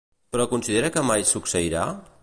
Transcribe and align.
Però 0.35 0.47
considera 0.53 0.91
que 0.95 1.05
mai 1.11 1.27
succeirà? 1.35 1.89